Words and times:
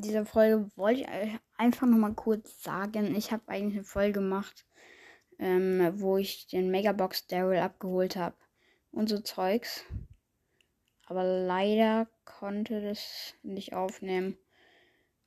dieser 0.00 0.26
Folge 0.26 0.70
wollte 0.76 1.02
ich 1.02 1.08
einfach 1.56 1.86
nochmal 1.86 2.14
kurz 2.14 2.62
sagen, 2.62 3.14
ich 3.14 3.32
habe 3.32 3.48
eigentlich 3.48 3.74
eine 3.74 3.84
Folge 3.84 4.20
gemacht, 4.20 4.66
ähm, 5.38 5.92
wo 6.00 6.16
ich 6.16 6.46
den 6.46 6.70
Megabox 6.70 7.26
Daryl 7.26 7.58
abgeholt 7.58 8.16
habe 8.16 8.36
und 8.92 9.08
so 9.08 9.18
Zeugs. 9.20 9.84
Aber 11.06 11.24
leider 11.24 12.08
konnte 12.24 12.80
das 12.80 13.34
nicht 13.42 13.74
aufnehmen. 13.74 14.36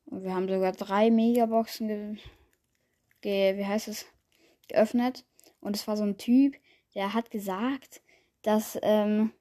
Und 0.05 0.23
wir 0.23 0.33
haben 0.33 0.49
sogar 0.49 0.73
drei 0.73 1.11
Megaboxen 1.11 1.87
ge, 1.87 2.17
ge 3.21 3.57
wie 3.57 3.65
heißt 3.65 3.87
es, 3.87 4.05
geöffnet. 4.67 5.25
Und 5.61 5.75
es 5.75 5.87
war 5.87 5.95
so 5.95 6.03
ein 6.03 6.17
Typ, 6.17 6.55
der 6.95 7.13
hat 7.13 7.31
gesagt, 7.31 8.01
dass 8.41 8.77
ähm, 8.81 9.31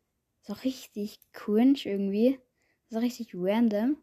so 0.42 0.52
richtig 0.52 1.20
cringe 1.32 1.80
irgendwie, 1.84 2.38
so 2.88 2.98
richtig 2.98 3.30
random. 3.34 3.96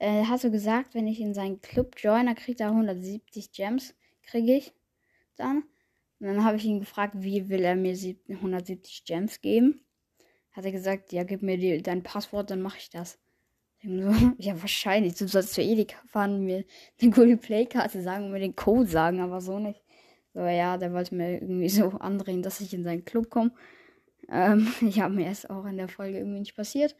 Er 0.00 0.30
hat 0.30 0.40
so 0.40 0.50
gesagt, 0.50 0.94
wenn 0.94 1.06
ich 1.06 1.20
in 1.20 1.34
seinen 1.34 1.60
Club 1.60 1.94
join, 1.98 2.24
dann 2.24 2.34
kriegt 2.34 2.60
er 2.60 2.68
170 2.68 3.52
Gems, 3.52 3.94
kriege 4.22 4.56
ich 4.56 4.72
dann. 5.36 5.58
Und 6.18 6.26
dann 6.26 6.42
habe 6.42 6.56
ich 6.56 6.64
ihn 6.64 6.80
gefragt, 6.80 7.14
wie 7.18 7.50
will 7.50 7.62
er 7.62 7.76
mir 7.76 7.94
170 8.28 9.04
Gems 9.04 9.42
geben. 9.42 9.82
Hat 10.52 10.64
er 10.64 10.72
gesagt, 10.72 11.12
ja, 11.12 11.22
gib 11.24 11.42
mir 11.42 11.58
die, 11.58 11.82
dein 11.82 12.02
Passwort, 12.02 12.50
dann 12.50 12.62
mache 12.62 12.78
ich 12.78 12.88
das. 12.88 13.18
ja, 13.82 14.60
wahrscheinlich. 14.60 15.16
Du 15.16 15.28
sollst 15.28 15.52
zu 15.52 15.60
Edeka 15.60 15.98
fahren, 16.06 16.44
mir 16.44 16.64
eine 17.00 17.10
Google 17.10 17.36
Play-Karte 17.36 18.00
sagen 18.00 18.24
und 18.24 18.32
mir 18.32 18.40
den 18.40 18.56
Code 18.56 18.86
sagen, 18.86 19.20
aber 19.20 19.42
so 19.42 19.58
nicht. 19.58 19.82
So, 20.32 20.40
ja, 20.40 20.78
der 20.78 20.94
wollte 20.94 21.14
mir 21.14 21.34
irgendwie 21.34 21.68
so 21.68 21.90
andrehen, 21.90 22.42
dass 22.42 22.60
ich 22.62 22.72
in 22.72 22.84
seinen 22.84 23.04
Club 23.04 23.28
komme. 23.28 23.52
Ähm, 24.30 24.72
ich 24.80 24.98
habe 25.00 25.14
mir 25.14 25.26
erst 25.26 25.50
auch 25.50 25.66
in 25.66 25.76
der 25.76 25.88
Folge 25.88 26.16
irgendwie 26.16 26.40
nicht 26.40 26.56
passiert. 26.56 26.96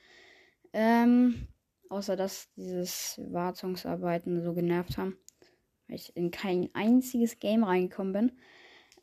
Ähm, 0.74 1.48
außer 1.90 2.16
dass 2.16 2.50
dieses 2.54 3.20
Wartungsarbeiten 3.30 4.42
so 4.42 4.54
genervt 4.54 4.96
haben. 4.96 5.18
Weil 5.86 5.96
ich 5.96 6.16
in 6.16 6.30
kein 6.30 6.70
einziges 6.72 7.38
Game 7.38 7.64
reingekommen 7.64 8.12
bin. 8.12 8.32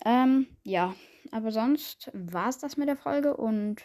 Ähm, 0.05 0.47
ja, 0.63 0.95
aber 1.31 1.51
sonst 1.51 2.09
war 2.13 2.49
es 2.49 2.57
das 2.57 2.77
mit 2.77 2.87
der 2.87 2.97
Folge 2.97 3.35
und 3.35 3.83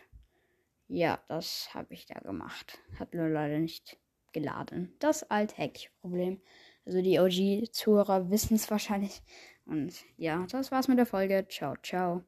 ja, 0.88 1.18
das 1.28 1.74
habe 1.74 1.94
ich 1.94 2.06
da 2.06 2.20
gemacht. 2.20 2.78
Hat 2.98 3.14
nur 3.14 3.28
leider 3.28 3.58
nicht 3.58 3.98
geladen. 4.32 4.94
Das 4.98 5.30
alltägliche 5.30 5.90
Problem. 6.00 6.40
Also 6.84 7.00
die 7.00 7.18
OG-Zuhörer 7.18 8.30
wissen 8.30 8.56
es 8.56 8.70
wahrscheinlich. 8.70 9.22
Und 9.64 9.92
ja, 10.16 10.46
das 10.50 10.72
war's 10.72 10.88
mit 10.88 10.98
der 10.98 11.06
Folge. 11.06 11.46
Ciao, 11.48 11.76
ciao. 11.82 12.22